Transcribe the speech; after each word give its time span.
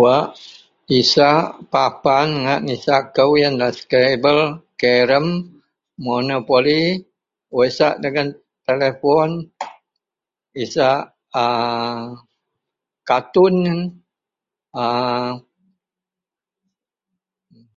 Wak 0.00 0.26
isak 1.00 1.42
papan 1.72 2.28
ngak 2.42 2.60
nisak 2.66 3.02
kou 3.16 3.32
iyenlah 3.38 3.72
scrable, 3.78 4.38
karum, 4.80 5.26
monopoli 6.06 6.80
wak 7.54 7.66
isak 7.70 7.94
dagen 8.02 8.28
telefon 8.66 9.30
isak 10.64 10.98
a 11.44 11.46
katun 13.08 13.54
iyen 13.64 13.80
aaa. 14.82 15.28